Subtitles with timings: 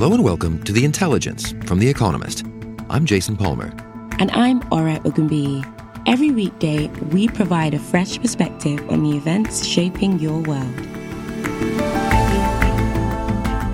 [0.00, 2.46] Hello and welcome to The Intelligence from The Economist.
[2.88, 3.74] I'm Jason Palmer.
[4.20, 5.64] And I'm Ora Ogunbiyi.
[6.06, 10.72] Every weekday, we provide a fresh perspective on the events shaping your world.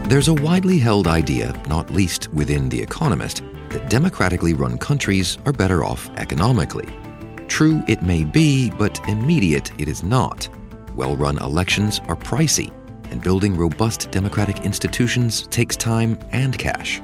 [0.09, 5.53] There's a widely held idea, not least within The Economist, that democratically run countries are
[5.53, 6.89] better off economically.
[7.49, 10.49] True, it may be, but immediate it is not.
[10.95, 12.73] Well run elections are pricey
[13.15, 17.01] and building robust democratic institutions takes time and cash.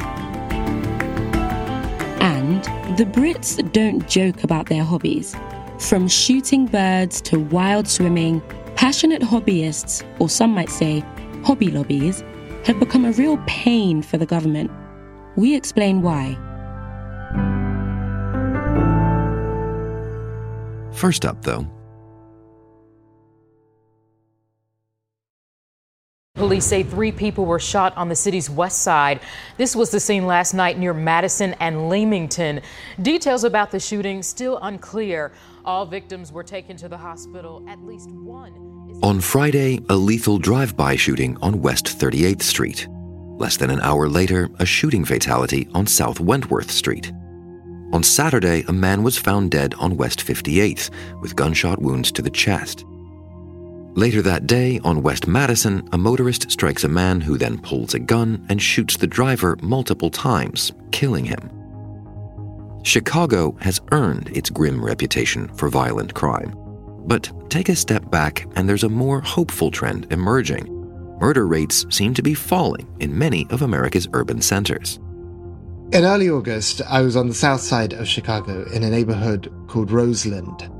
[2.20, 2.64] And
[2.98, 5.36] the Brits don't joke about their hobbies.
[5.78, 8.42] From shooting birds to wild swimming,
[8.74, 11.04] passionate hobbyists, or some might say
[11.44, 12.24] hobby lobbies,
[12.64, 14.72] have become a real pain for the government.
[15.36, 16.36] We explain why.
[20.92, 21.68] First up, though,
[26.50, 29.20] Police say three people were shot on the city's west side.
[29.56, 32.60] This was the scene last night near Madison and Leamington.
[33.00, 35.30] Details about the shooting still unclear.
[35.64, 37.64] All victims were taken to the hospital.
[37.68, 38.98] At least one.
[39.00, 42.88] On Friday, a lethal drive by shooting on West 38th Street.
[43.38, 47.12] Less than an hour later, a shooting fatality on South Wentworth Street.
[47.92, 50.90] On Saturday, a man was found dead on West 58th
[51.20, 52.84] with gunshot wounds to the chest.
[53.94, 57.98] Later that day, on West Madison, a motorist strikes a man who then pulls a
[57.98, 61.50] gun and shoots the driver multiple times, killing him.
[62.84, 66.54] Chicago has earned its grim reputation for violent crime.
[67.06, 70.68] But take a step back, and there's a more hopeful trend emerging.
[71.18, 75.00] Murder rates seem to be falling in many of America's urban centers.
[75.92, 79.90] In early August, I was on the south side of Chicago in a neighborhood called
[79.90, 80.70] Roseland.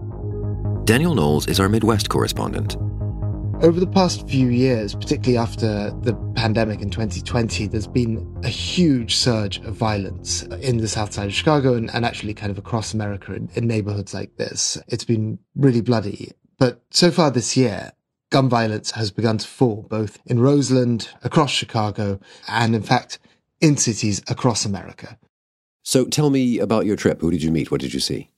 [0.87, 2.77] Daniel Knowles is our Midwest correspondent.
[3.63, 9.17] Over the past few years, particularly after the pandemic in 2020, there's been a huge
[9.17, 12.95] surge of violence in the south side of Chicago and, and actually kind of across
[12.95, 14.79] America in, in neighborhoods like this.
[14.89, 16.33] It's been really bloody.
[16.59, 17.93] But so far this year,
[18.31, 23.19] gun violence has begun to fall both in Roseland, across Chicago, and in fact,
[23.61, 25.19] in cities across America.
[25.83, 27.21] So tell me about your trip.
[27.21, 27.71] Who did you meet?
[27.71, 28.31] What did you see?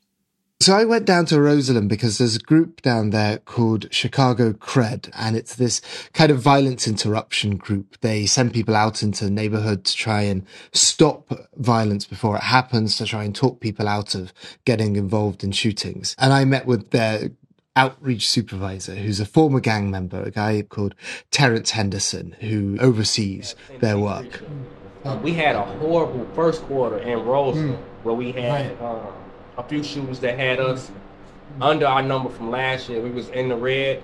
[0.63, 5.11] So I went down to Roseland because there's a group down there called Chicago Cred,
[5.13, 5.81] and it's this
[6.13, 7.99] kind of violence interruption group.
[8.01, 12.97] They send people out into the neighborhood to try and stop violence before it happens,
[12.99, 14.33] to try and talk people out of
[14.65, 16.15] getting involved in shootings.
[16.17, 17.33] And I met with their
[17.75, 20.95] outreach supervisor, who's a former gang member, a guy called
[21.33, 24.45] Terrence Henderson, who oversees their work.
[25.25, 28.81] We had a horrible first quarter in Roseland where we had.
[28.81, 29.11] Uh,
[29.57, 30.91] a few shooters that had us
[31.61, 33.01] under our number from last year.
[33.01, 34.03] We was in the red.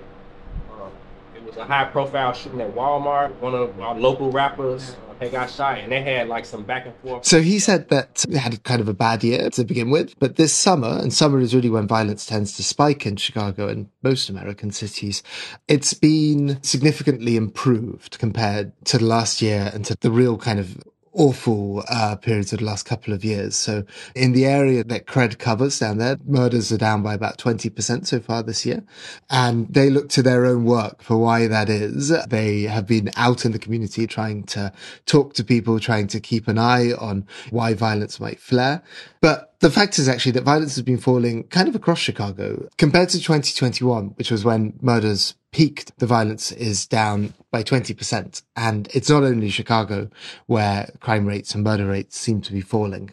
[0.70, 0.88] Uh,
[1.36, 3.34] it was a high profile shooting at Walmart.
[3.40, 6.94] One of our local rappers they got shot and they had like some back and
[6.96, 7.24] forth.
[7.24, 10.36] So he said that they had kind of a bad year to begin with, but
[10.36, 14.28] this summer, and summer is really when violence tends to spike in Chicago and most
[14.28, 15.22] American cities,
[15.66, 20.78] it's been significantly improved compared to the last year and to the real kind of
[21.18, 23.56] awful uh, periods of the last couple of years.
[23.56, 23.84] So
[24.14, 28.20] in the area that Cred covers down there, murders are down by about 20% so
[28.20, 28.84] far this year.
[29.28, 32.10] And they look to their own work for why that is.
[32.28, 34.72] They have been out in the community trying to
[35.06, 38.82] talk to people, trying to keep an eye on why violence might flare.
[39.20, 43.08] But the fact is actually that violence has been falling kind of across Chicago compared
[43.08, 45.98] to 2021, which was when murders peaked.
[45.98, 48.42] The violence is down by 20%.
[48.56, 50.10] And it's not only Chicago
[50.46, 53.10] where crime rates and murder rates seem to be falling.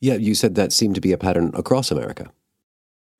[0.00, 2.30] Yeah, you said that seemed to be a pattern across America.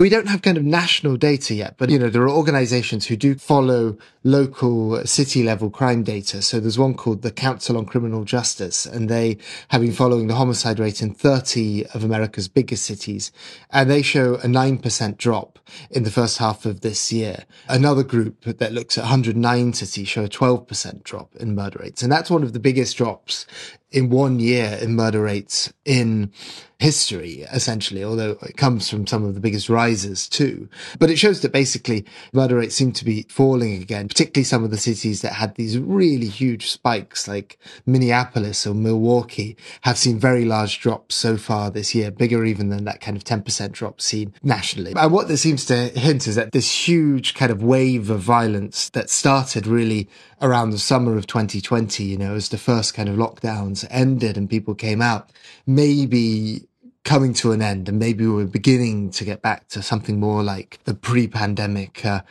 [0.01, 3.17] We don't have kind of national data yet, but you know, there are organizations who
[3.17, 6.41] do follow local city level crime data.
[6.41, 9.37] So there's one called the Council on Criminal Justice, and they
[9.69, 13.31] have been following the homicide rate in 30 of America's biggest cities.
[13.69, 15.59] And they show a 9% drop
[15.91, 17.45] in the first half of this year.
[17.69, 22.03] Another group that looks at 109 cities show a 12% drop in murder rates.
[22.03, 23.45] And that's one of the biggest drops
[23.93, 26.33] in one year in murder rates in
[26.81, 30.69] history, essentially, although it comes from some of the biggest rises too.
[30.99, 34.71] But it shows that basically murder rates seem to be falling again, particularly some of
[34.71, 40.47] the cities that had these really huge spikes like Minneapolis or Milwaukee have seen very
[40.47, 44.33] large drops so far this year, bigger even than that kind of 10% drop seen
[44.43, 44.95] nationally.
[44.97, 48.89] And what this seems to hint is that this huge kind of wave of violence
[48.91, 50.09] that started really
[50.41, 54.49] around the summer of 2020, you know, as the first kind of lockdowns ended and
[54.49, 55.31] people came out,
[55.67, 56.67] maybe
[57.05, 60.79] coming to an end and maybe we're beginning to get back to something more like
[60.85, 62.23] the pre-pandemic uh,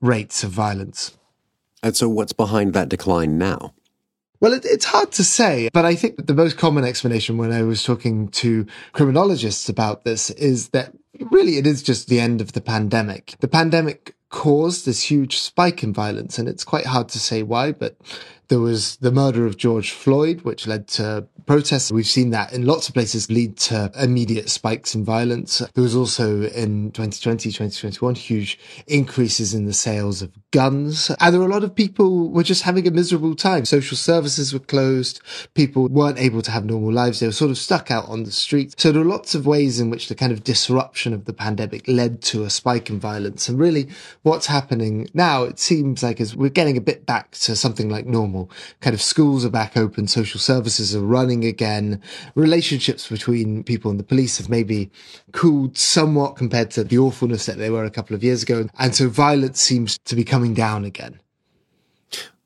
[0.00, 1.16] rates of violence.
[1.82, 3.74] And so what's behind that decline now?
[4.40, 7.62] Well, it, it's hard to say, but I think the most common explanation when I
[7.62, 10.92] was talking to criminologists about this is that
[11.30, 13.34] really it is just the end of the pandemic.
[13.40, 17.72] The pandemic caused this huge spike in violence, and it's quite hard to say why,
[17.72, 17.96] but
[18.48, 21.92] there was the murder of George Floyd, which led to protests.
[21.92, 25.58] We've seen that in lots of places lead to immediate spikes in violence.
[25.74, 31.10] There was also in 2020, 2021, huge increases in the sales of guns.
[31.20, 33.64] And there were a lot of people were just having a miserable time.
[33.64, 35.20] Social services were closed.
[35.54, 37.20] People weren't able to have normal lives.
[37.20, 38.74] They were sort of stuck out on the street.
[38.78, 41.86] So there are lots of ways in which the kind of disruption of the pandemic
[41.86, 43.48] led to a spike in violence.
[43.48, 43.88] And really
[44.22, 48.06] what's happening now, it seems like is we're getting a bit back to something like
[48.06, 48.50] normal.
[48.80, 52.00] Kind of schools are back open, social services are running again.
[52.34, 54.90] Relationships between people and the police have maybe
[55.32, 58.68] cooled somewhat compared to the awfulness that they were a couple of years ago.
[58.78, 61.20] And so violence seems to be coming down again.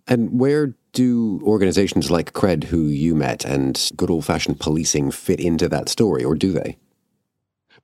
[0.06, 5.38] And where do organizations like CRED, who you met, and good old fashioned policing fit
[5.38, 6.78] into that story, or do they?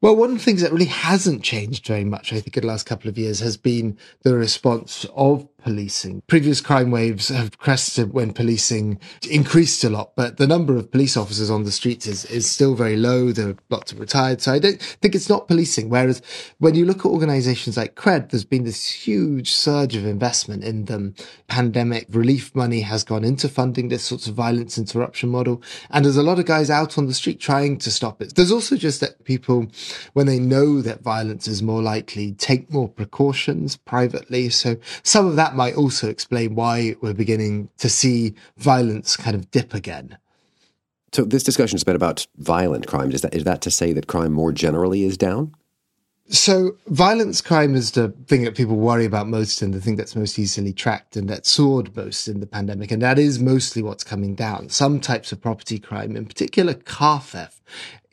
[0.01, 2.67] Well, one of the things that really hasn't changed very much, I think, in the
[2.67, 6.23] last couple of years has been the response of policing.
[6.29, 11.17] Previous crime waves have crested when policing increased a lot, but the number of police
[11.17, 13.33] officers on the streets is, is still very low.
[13.33, 14.41] There are lots of retired.
[14.41, 15.89] So I don't think it's not policing.
[15.89, 16.23] Whereas
[16.59, 20.85] when you look at organizations like CRED, there's been this huge surge of investment in
[20.85, 21.17] them.
[21.49, 25.61] Pandemic relief money has gone into funding this sorts of violence interruption model.
[25.91, 28.37] And there's a lot of guys out on the street trying to stop it.
[28.37, 29.67] There's also just that people,
[30.13, 34.49] when they know that violence is more likely, take more precautions privately.
[34.51, 39.51] So some of that might also explain why we're beginning to see violence kind of
[39.51, 40.19] dip again.
[41.13, 43.11] So this discussion has been about violent crime.
[43.13, 45.55] Is that is that to say that crime more generally is down?
[46.29, 50.17] So violence crime is the thing that people worry about most and the thing that's
[50.17, 52.91] most easily tracked and that soared most in the pandemic.
[52.91, 54.69] And that is mostly what's coming down.
[54.69, 57.63] Some types of property crime, in particular car theft,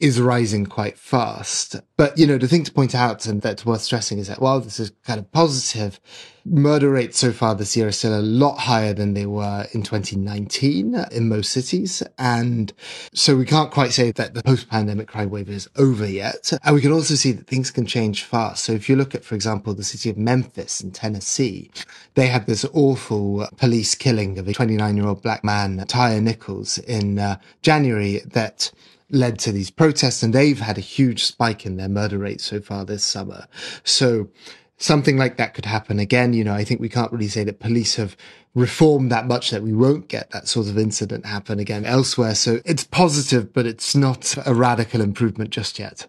[0.03, 1.77] is rising quite fast.
[1.95, 4.59] But, you know, the thing to point out and that's worth stressing is that while
[4.59, 5.97] this is kind of positive,
[6.43, 9.81] murder rates so far this year are still a lot higher than they were in
[9.81, 12.03] 2019 in most cities.
[12.17, 12.73] And
[13.13, 16.51] so we can't quite say that the post pandemic crime wave is over yet.
[16.65, 18.65] And we can also see that things can change fast.
[18.65, 21.71] So if you look at, for example, the city of Memphis in Tennessee,
[22.15, 26.77] they had this awful police killing of a 29 year old black man, Tyre Nichols,
[26.79, 28.69] in uh, January that
[29.09, 32.59] led to these protests and they've had a huge spike in their murder rate so
[32.59, 33.47] far this summer.
[33.83, 34.29] So
[34.77, 36.33] something like that could happen again.
[36.33, 38.17] You know, I think we can't really say that police have
[38.55, 42.35] reformed that much that we won't get that sort of incident happen again elsewhere.
[42.35, 46.07] So it's positive, but it's not a radical improvement just yet.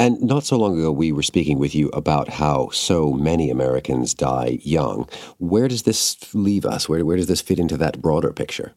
[0.00, 4.14] And not so long ago, we were speaking with you about how so many Americans
[4.14, 5.08] die young.
[5.38, 6.88] Where does this leave us?
[6.88, 8.74] Where, where does this fit into that broader picture?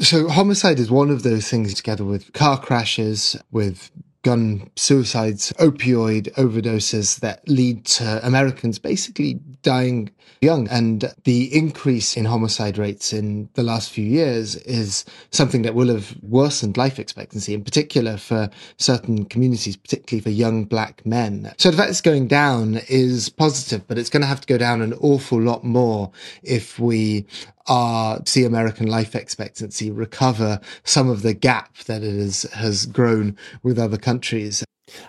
[0.00, 3.90] So homicide is one of those things together with car crashes, with
[4.22, 10.68] gun suicides, opioid overdoses that lead to Americans basically dying young.
[10.68, 15.88] And the increase in homicide rates in the last few years is something that will
[15.88, 21.52] have worsened life expectancy, in particular for certain communities, particularly for young black men.
[21.58, 24.56] So the fact it's going down is positive, but it's going to have to go
[24.56, 26.10] down an awful lot more
[26.42, 27.26] if we
[27.66, 33.36] are see American life expectancy recover some of the gap that it is, has grown
[33.62, 34.64] with other countries.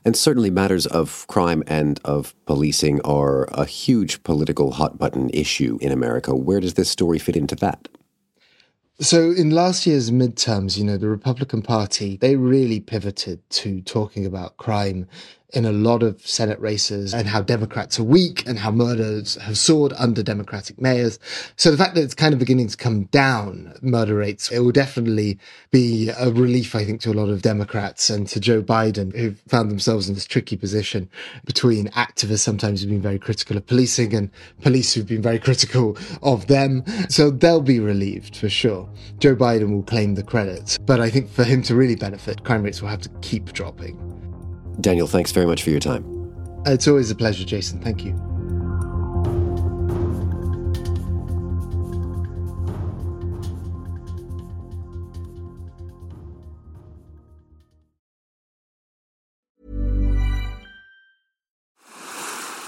[0.05, 5.77] And certainly matters of crime and of policing are a huge political hot button issue
[5.81, 6.36] in America.
[6.36, 7.88] Where does this story fit into that?
[9.00, 14.27] So in last year's midterms, you know, the Republican Party, they really pivoted to talking
[14.27, 15.08] about crime
[15.53, 19.58] in a lot of Senate races and how Democrats are weak and how murders have
[19.58, 21.20] soared under Democratic mayors.
[21.55, 24.72] So the fact that it's kind of beginning to come down murder rates, it will
[24.72, 25.38] definitely
[25.72, 29.34] be a relief, I think, to a lot of Democrats and to Joe Biden, who
[29.48, 31.10] found themselves in this tricky position
[31.46, 34.29] between activists sometimes who've been very critical of policing and
[34.62, 36.84] police who've been very critical of them.
[37.10, 38.89] So they'll be relieved for sure.
[39.20, 40.77] Joe Biden will claim the credit.
[40.86, 44.21] But I think for him to really benefit, crime rates will have to keep dropping.
[44.80, 46.06] Daniel, thanks very much for your time.
[46.66, 47.80] It's always a pleasure, Jason.
[47.80, 48.13] Thank you.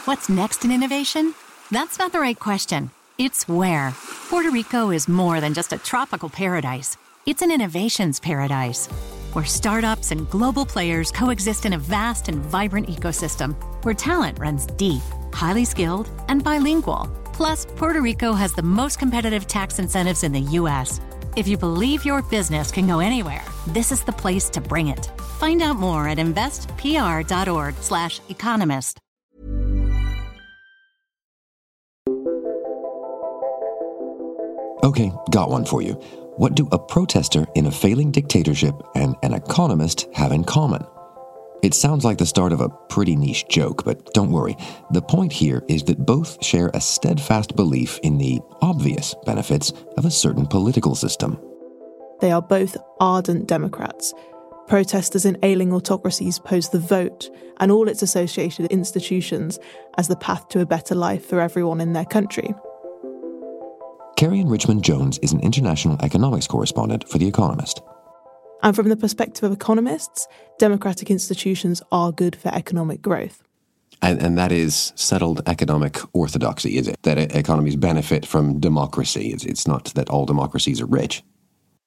[0.05, 1.33] What's next in innovation?
[1.71, 2.91] That's not the right question.
[3.17, 3.93] It's where.
[4.29, 8.89] Puerto Rico is more than just a tropical paradise, it's an innovations paradise
[9.33, 14.65] where startups and global players coexist in a vast and vibrant ecosystem where talent runs
[14.65, 15.01] deep,
[15.33, 17.09] highly skilled, and bilingual.
[17.33, 21.01] Plus, Puerto Rico has the most competitive tax incentives in the U.S.
[21.35, 25.11] If you believe your business can go anywhere, this is the place to bring it.
[25.39, 28.99] Find out more at investpr.org/economist.
[34.83, 35.99] Okay, got one for you.
[36.35, 40.83] What do a protester in a failing dictatorship and an economist have in common?
[41.61, 44.57] It sounds like the start of a pretty niche joke, but don't worry.
[44.91, 50.05] The point here is that both share a steadfast belief in the obvious benefits of
[50.05, 51.39] a certain political system.
[52.19, 54.11] They are both ardent Democrats.
[54.67, 59.59] Protesters in ailing autocracies pose the vote and all its associated institutions
[59.99, 62.55] as the path to a better life for everyone in their country.
[64.15, 67.81] Kerry Richmond Jones is an international economics correspondent for The Economist.
[68.61, 70.27] And from the perspective of economists,
[70.59, 73.43] democratic institutions are good for economic growth.
[74.01, 76.97] And, and, that is settled economic orthodoxy, is it?
[77.03, 79.31] That economies benefit from democracy.
[79.31, 81.23] It's, it's not that all democracies are rich.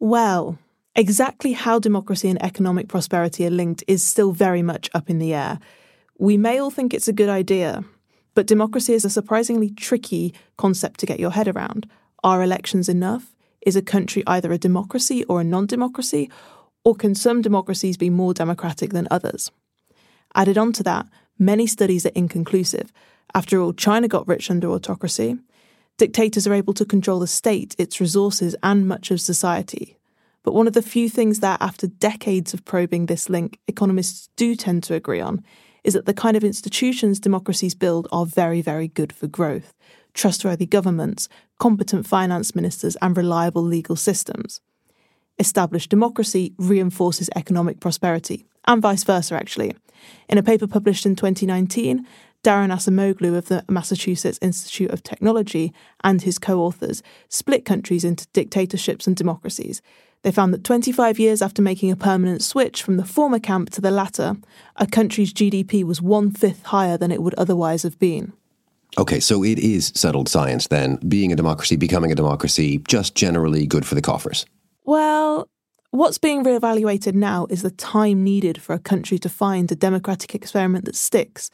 [0.00, 0.58] Well,
[0.94, 5.32] exactly how democracy and economic prosperity are linked is still very much up in the
[5.32, 5.58] air.
[6.18, 7.84] We may all think it's a good idea,
[8.34, 11.88] but democracy is a surprisingly tricky concept to get your head around.
[12.26, 13.36] Are elections enough?
[13.60, 16.28] Is a country either a democracy or a non democracy?
[16.84, 19.52] Or can some democracies be more democratic than others?
[20.34, 21.06] Added on to that,
[21.38, 22.92] many studies are inconclusive.
[23.32, 25.36] After all, China got rich under autocracy.
[25.98, 29.96] Dictators are able to control the state, its resources, and much of society.
[30.42, 34.56] But one of the few things that, after decades of probing this link, economists do
[34.56, 35.44] tend to agree on
[35.84, 39.72] is that the kind of institutions democracies build are very, very good for growth
[40.16, 44.60] trustworthy governments, competent finance ministers, and reliable legal systems.
[45.38, 49.76] Established democracy reinforces economic prosperity, and vice versa, actually.
[50.28, 52.06] In a paper published in 2019,
[52.42, 58.26] Daron Acemoglu of the Massachusetts Institute of Technology and his co authors split countries into
[58.32, 59.82] dictatorships and democracies.
[60.22, 63.80] They found that 25 years after making a permanent switch from the former camp to
[63.80, 64.36] the latter,
[64.76, 68.32] a country's GDP was one fifth higher than it would otherwise have been.
[68.98, 70.96] Okay, so it is settled science then.
[70.96, 74.46] Being a democracy, becoming a democracy, just generally good for the coffers.
[74.84, 75.48] Well,
[75.90, 80.34] what's being reevaluated now is the time needed for a country to find a democratic
[80.34, 81.50] experiment that sticks,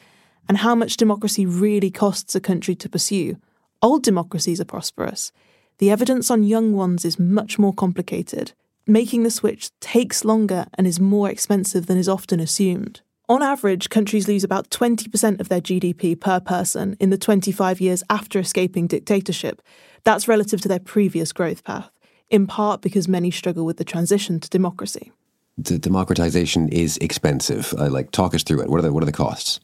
[0.49, 3.37] and how much democracy really costs a country to pursue.
[3.81, 5.33] Old democracies are prosperous.
[5.79, 8.53] The evidence on young ones is much more complicated.
[8.87, 13.01] Making the switch takes longer and is more expensive than is often assumed.
[13.33, 18.03] On average, countries lose about 20% of their GDP per person in the 25 years
[18.11, 19.63] after escaping dictatorship.
[20.05, 21.91] That's relative to their previous growth path,
[22.29, 25.13] in part because many struggle with the transition to democracy.
[25.57, 27.73] The democratization is expensive.
[27.79, 28.69] Uh, like, talk us through it.
[28.69, 29.61] What are the, what are the costs?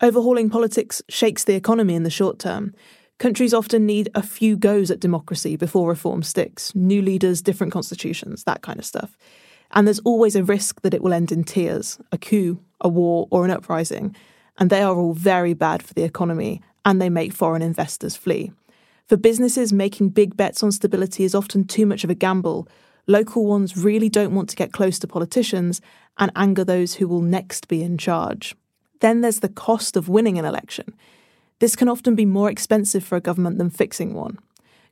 [0.00, 2.72] Overhauling politics shakes the economy in the short term.
[3.18, 8.44] Countries often need a few goes at democracy before reform sticks new leaders, different constitutions,
[8.44, 9.16] that kind of stuff.
[9.72, 13.26] And there's always a risk that it will end in tears, a coup, a war,
[13.30, 14.14] or an uprising.
[14.58, 18.52] And they are all very bad for the economy and they make foreign investors flee.
[19.08, 22.68] For businesses, making big bets on stability is often too much of a gamble.
[23.06, 25.80] Local ones really don't want to get close to politicians
[26.18, 28.54] and anger those who will next be in charge.
[29.00, 30.94] Then there's the cost of winning an election.
[31.58, 34.38] This can often be more expensive for a government than fixing one.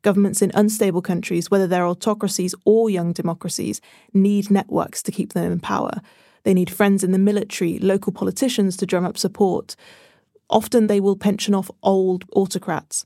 [0.02, 3.80] Governments in unstable countries, whether they're autocracies or young democracies,
[4.14, 6.00] need networks to keep them in power.
[6.42, 9.76] They need friends in the military, local politicians to drum up support.
[10.48, 13.04] Often they will pension off old autocrats.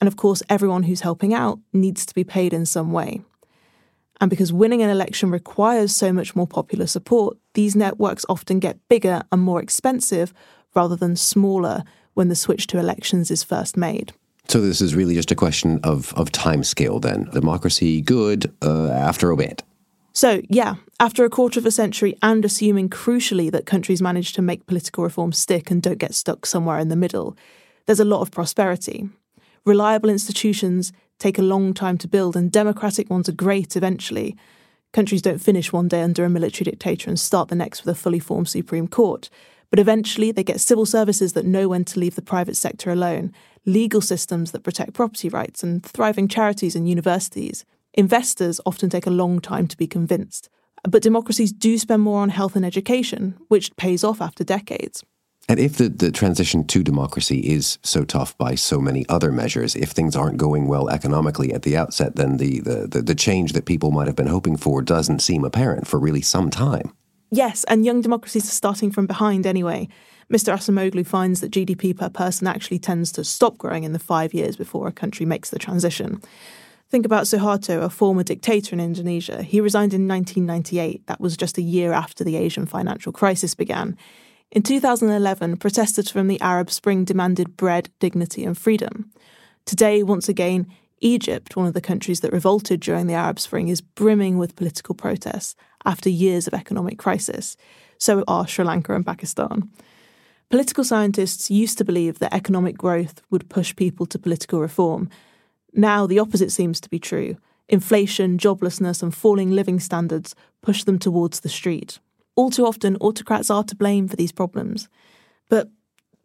[0.00, 3.22] And of course, everyone who's helping out needs to be paid in some way.
[4.20, 8.88] And because winning an election requires so much more popular support, these networks often get
[8.88, 10.32] bigger and more expensive
[10.74, 14.12] rather than smaller when the switch to elections is first made.
[14.48, 17.24] So this is really just a question of, of time scale then.
[17.32, 19.62] Democracy good uh, after a bit.
[20.12, 24.42] So, yeah, after a quarter of a century and assuming crucially that countries manage to
[24.42, 27.36] make political reform stick and don't get stuck somewhere in the middle,
[27.86, 29.08] there's a lot of prosperity.
[29.64, 34.36] Reliable institutions take a long time to build, and democratic ones are great eventually.
[34.92, 37.98] Countries don't finish one day under a military dictator and start the next with a
[37.98, 39.28] fully formed Supreme Court.
[39.70, 43.32] But eventually, they get civil services that know when to leave the private sector alone,
[43.66, 47.64] legal systems that protect property rights, and thriving charities and universities.
[47.94, 50.48] Investors often take a long time to be convinced.
[50.88, 55.02] But democracies do spend more on health and education, which pays off after decades.
[55.48, 59.76] And if the, the transition to democracy is so tough by so many other measures,
[59.76, 63.52] if things aren't going well economically at the outset, then the, the, the, the change
[63.52, 66.92] that people might have been hoping for doesn't seem apparent for really some time.
[67.34, 69.88] Yes, and young democracies are starting from behind anyway.
[70.32, 70.54] Mr.
[70.54, 74.54] Acemoglu finds that GDP per person actually tends to stop growing in the five years
[74.54, 76.22] before a country makes the transition.
[76.90, 79.42] Think about Suharto, a former dictator in Indonesia.
[79.42, 81.08] He resigned in 1998.
[81.08, 83.96] That was just a year after the Asian financial crisis began.
[84.52, 89.10] In 2011, protesters from the Arab Spring demanded bread, dignity, and freedom.
[89.64, 90.68] Today, once again,
[91.04, 94.94] Egypt, one of the countries that revolted during the Arab Spring, is brimming with political
[94.94, 97.58] protests after years of economic crisis.
[97.98, 99.70] So are Sri Lanka and Pakistan.
[100.48, 105.10] Political scientists used to believe that economic growth would push people to political reform.
[105.74, 107.36] Now, the opposite seems to be true.
[107.68, 111.98] Inflation, joblessness, and falling living standards push them towards the street.
[112.34, 114.88] All too often, autocrats are to blame for these problems.
[115.50, 115.68] But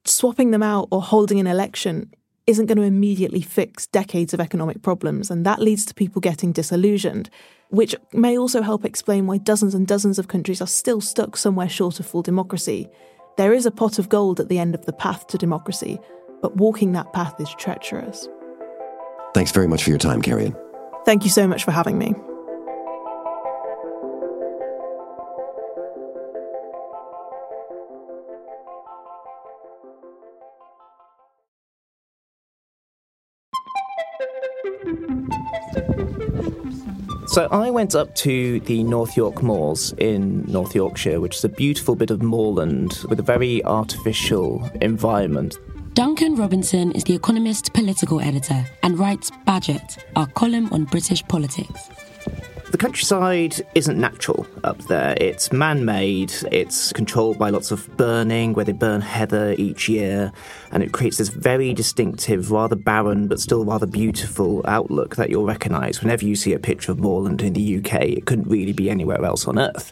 [0.05, 2.13] swapping them out or holding an election
[2.49, 6.51] isn't going to immediately fix decades of economic problems, and that leads to people getting
[6.51, 7.29] disillusioned,
[7.69, 11.69] which may also help explain why dozens and dozens of countries are still stuck somewhere
[11.69, 12.89] short of full democracy.
[13.37, 15.99] There is a pot of gold at the end of the path to democracy,
[16.41, 18.27] but walking that path is treacherous.
[19.35, 20.55] Thanks very much for your time, Carrion.
[21.05, 22.15] Thank you so much for having me.
[37.39, 41.47] So I went up to the North York Moors in North Yorkshire, which is a
[41.47, 45.55] beautiful bit of moorland with a very artificial environment.
[45.93, 51.89] Duncan Robinson is The Economist political editor and writes Bagehot, our column on British politics.
[52.71, 55.17] The countryside isn't natural up there.
[55.19, 60.31] It's man made, it's controlled by lots of burning, where they burn heather each year,
[60.71, 65.47] and it creates this very distinctive, rather barren, but still rather beautiful outlook that you'll
[65.47, 68.03] recognise whenever you see a picture of moorland in the UK.
[68.03, 69.91] It couldn't really be anywhere else on earth.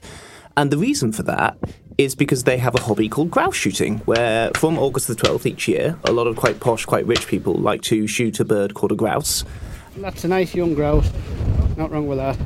[0.56, 1.58] And the reason for that
[1.98, 5.68] is because they have a hobby called grouse shooting, where from August the 12th each
[5.68, 8.92] year, a lot of quite posh, quite rich people like to shoot a bird called
[8.92, 9.44] a grouse.
[9.98, 11.12] That's a nice young grouse.
[11.76, 12.38] Not wrong with that.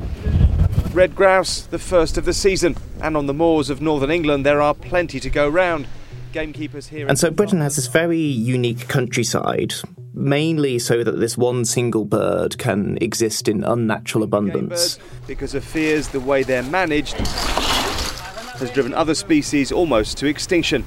[0.94, 4.60] Red grouse, the first of the season, and on the moors of northern England there
[4.60, 5.86] are plenty to go round.
[6.32, 7.06] Gamekeepers here.
[7.06, 9.74] And so Britain has this very unique countryside,
[10.14, 14.98] mainly so that this one single bird can exist in unnatural abundance.
[15.26, 20.86] Because of fears the way they're managed has driven other species almost to extinction.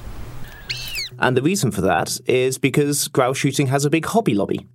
[1.18, 4.66] And the reason for that is because grouse shooting has a big hobby lobby.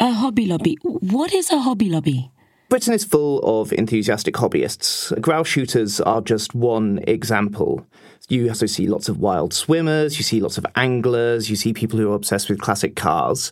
[0.00, 0.78] A hobby lobby?
[0.82, 2.30] What is a hobby lobby?
[2.68, 5.20] Britain is full of enthusiastic hobbyists.
[5.20, 7.84] Grouse shooters are just one example.
[8.28, 11.98] You also see lots of wild swimmers, you see lots of anglers, you see people
[11.98, 13.50] who are obsessed with classic cars.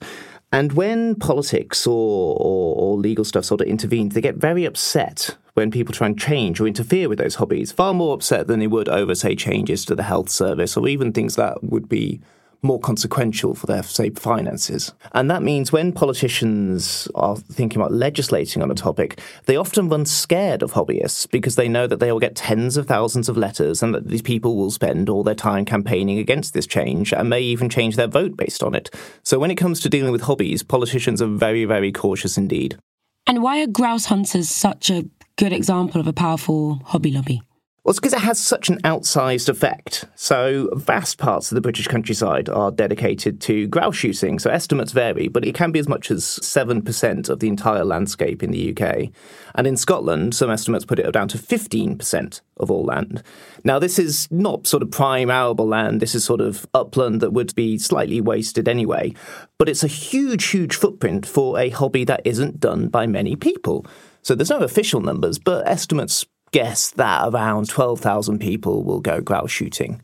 [0.53, 5.37] And when politics or, or, or, legal stuff sort of intervenes, they get very upset
[5.55, 7.73] when people try and change or interfere with those hobbies.
[7.73, 11.13] Far more upset than they would over, say, changes to the health service or even
[11.13, 12.21] things that would be
[12.63, 14.93] more consequential for their, say, finances.
[15.13, 20.05] And that means when politicians are thinking about legislating on a topic, they often run
[20.07, 23.83] scared of hobbyists because they know that they will get tens of thousands of letters
[23.83, 27.41] and that these people will spend all their time campaigning against this change and may
[27.41, 28.91] even change their vote based on it.
[29.23, 32.79] So when it comes to dealing with hobbies, politicians are very, very cautious indeed.
[33.27, 35.05] And why are grouse hunters such a
[35.37, 37.43] good example of a powerful hobby lobby?
[37.87, 40.07] Well, it's because it has such an outsized effect.
[40.17, 44.41] So, vast parts of the British countryside are dedicated to grouse shooting.
[44.41, 48.43] So, estimates vary, but it can be as much as 7% of the entire landscape
[48.43, 49.11] in the UK.
[49.55, 53.23] And in Scotland, some estimates put it down to 15% of all land.
[53.63, 56.01] Now, this is not sort of prime arable land.
[56.01, 59.15] This is sort of upland that would be slightly wasted anyway.
[59.59, 63.87] But it's a huge, huge footprint for a hobby that isn't done by many people.
[64.23, 69.51] So there's no official numbers, but estimates guess that around 12,000 people will go grouse
[69.51, 70.01] shooting.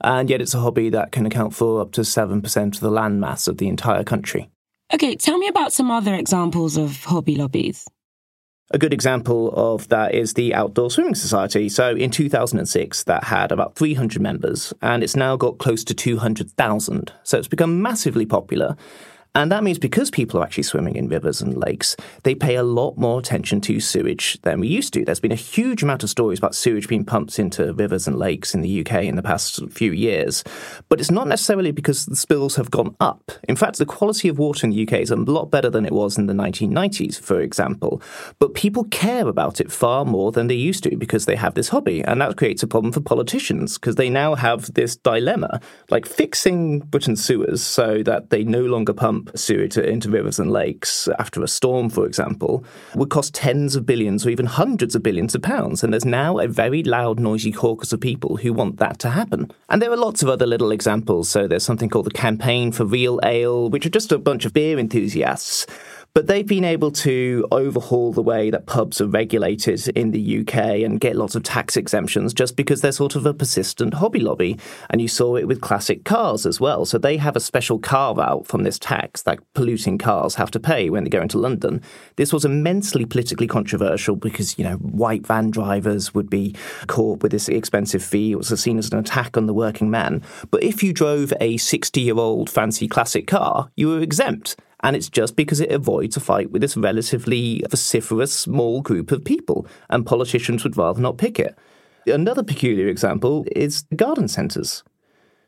[0.00, 3.48] And yet it's a hobby that can account for up to 7% of the landmass
[3.48, 4.48] of the entire country.
[4.94, 7.88] Okay, tell me about some other examples of hobby lobbies.
[8.70, 11.68] A good example of that is the Outdoor Swimming Society.
[11.68, 17.12] So in 2006, that had about 300 members, and it's now got close to 200,000.
[17.24, 18.76] So it's become massively popular.
[19.36, 22.62] And that means because people are actually swimming in rivers and lakes, they pay a
[22.62, 25.04] lot more attention to sewage than we used to.
[25.04, 28.54] There's been a huge amount of stories about sewage being pumped into rivers and lakes
[28.54, 30.42] in the UK in the past few years.
[30.88, 33.30] But it's not necessarily because the spills have gone up.
[33.46, 35.92] In fact, the quality of water in the UK is a lot better than it
[35.92, 38.00] was in the 1990s, for example.
[38.38, 41.68] But people care about it far more than they used to because they have this
[41.68, 42.02] hobby.
[42.02, 46.78] And that creates a problem for politicians because they now have this dilemma like fixing
[46.78, 51.48] Britain's sewers so that they no longer pump sewage into rivers and lakes after a
[51.48, 55.82] storm, for example, would cost tens of billions or even hundreds of billions of pounds.
[55.82, 59.50] And there's now a very loud, noisy caucus of people who want that to happen.
[59.68, 61.28] And there are lots of other little examples.
[61.28, 64.52] So there's something called the Campaign for Real Ale, which are just a bunch of
[64.52, 65.66] beer enthusiasts
[66.16, 70.80] but they've been able to overhaul the way that pubs are regulated in the UK
[70.82, 74.58] and get lots of tax exemptions just because they're sort of a persistent hobby lobby.
[74.88, 76.86] And you saw it with classic cars as well.
[76.86, 80.58] So they have a special carve out from this tax that polluting cars have to
[80.58, 81.82] pay when they go into London.
[82.16, 86.54] This was immensely politically controversial because, you know, white van drivers would be
[86.86, 88.32] caught with this expensive fee.
[88.32, 90.22] It was seen as an attack on the working man.
[90.50, 94.56] But if you drove a 60 year old fancy classic car, you were exempt.
[94.82, 99.24] And it's just because it avoids a fight with this relatively vociferous small group of
[99.24, 101.56] people, and politicians would rather not pick it.
[102.06, 104.84] Another peculiar example is garden centres.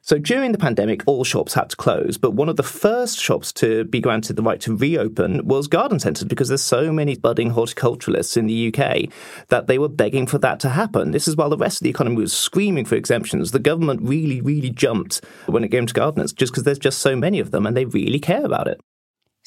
[0.01, 3.53] So during the pandemic, all shops had to close, but one of the first shops
[3.55, 7.51] to be granted the right to reopen was garden centres because there's so many budding
[7.53, 9.13] horticulturalists in the UK
[9.49, 11.11] that they were begging for that to happen.
[11.11, 13.51] This is while the rest of the economy was screaming for exemptions.
[13.51, 17.15] The government really, really jumped when it came to gardeners just because there's just so
[17.15, 18.81] many of them and they really care about it.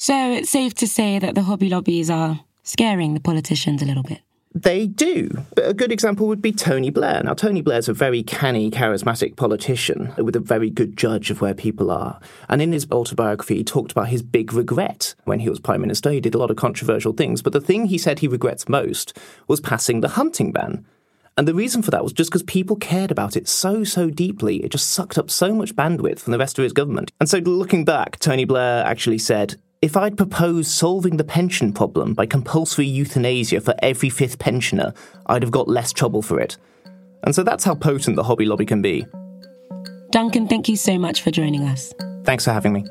[0.02, 4.02] So it's safe to say that the hobby lobbies are scaring the politicians a little
[4.02, 4.20] bit.
[4.52, 5.44] They do.
[5.54, 7.22] But a good example would be Tony Blair.
[7.22, 11.54] Now, Tony Blair's a very canny, charismatic politician with a very good judge of where
[11.54, 12.18] people are.
[12.48, 16.10] And in his autobiography, he talked about his big regret when he was Prime Minister.
[16.10, 19.16] He did a lot of controversial things, but the thing he said he regrets most
[19.46, 20.84] was passing the hunting ban.
[21.36, 24.64] And the reason for that was just because people cared about it so, so deeply.
[24.64, 27.12] It just sucked up so much bandwidth from the rest of his government.
[27.20, 32.14] And so looking back, Tony Blair actually said, if I'd proposed solving the pension problem
[32.14, 34.94] by compulsory euthanasia for every fifth pensioner,
[35.26, 36.56] I'd have got less trouble for it.
[37.24, 39.04] And so that's how potent the hobby lobby can be.
[40.10, 41.92] Duncan, thank you so much for joining us.
[42.22, 42.84] Thanks for having me.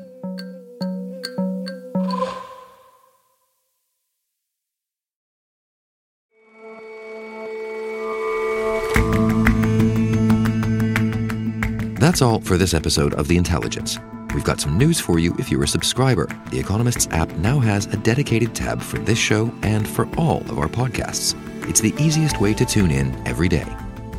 [11.98, 13.98] That's all for this episode of The Intelligence.
[14.34, 16.26] We've got some news for you if you're a subscriber.
[16.50, 20.58] The Economist's app now has a dedicated tab for this show and for all of
[20.58, 21.36] our podcasts.
[21.68, 23.66] It's the easiest way to tune in every day.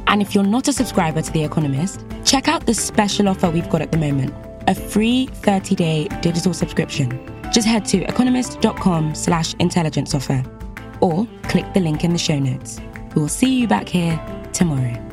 [0.08, 3.70] And if you're not a subscriber to The Economist, check out the special offer we've
[3.70, 4.34] got at the moment
[4.68, 7.10] a free 30 day digital subscription.
[7.52, 10.44] Just head to economist.com slash intelligence offer
[11.02, 12.80] or click the link in the show notes.
[13.16, 14.20] We'll see you back here
[14.54, 15.13] tomorrow.